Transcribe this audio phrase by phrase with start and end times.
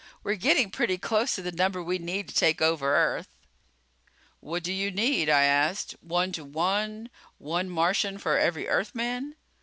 [0.23, 3.29] 'We're getting pretty close to the number we need to take over Earth.'"
[4.39, 5.91] "What do you need?" I asked.
[6.01, 7.11] "One to one?
[7.37, 9.35] One Martian for every Earthman?"